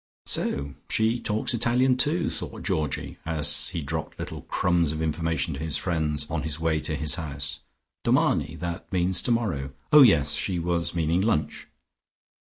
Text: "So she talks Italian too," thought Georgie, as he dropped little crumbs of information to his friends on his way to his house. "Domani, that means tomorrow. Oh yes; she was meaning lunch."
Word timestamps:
"So 0.25 0.73
she 0.89 1.19
talks 1.19 1.53
Italian 1.53 1.95
too," 1.95 2.31
thought 2.31 2.63
Georgie, 2.63 3.19
as 3.23 3.67
he 3.69 3.83
dropped 3.83 4.17
little 4.17 4.41
crumbs 4.41 4.91
of 4.91 4.99
information 4.99 5.53
to 5.53 5.59
his 5.59 5.77
friends 5.77 6.25
on 6.27 6.41
his 6.41 6.59
way 6.59 6.79
to 6.79 6.95
his 6.95 7.13
house. 7.21 7.59
"Domani, 8.03 8.55
that 8.55 8.91
means 8.91 9.21
tomorrow. 9.21 9.73
Oh 9.93 10.01
yes; 10.01 10.31
she 10.33 10.57
was 10.57 10.95
meaning 10.95 11.21
lunch." 11.21 11.67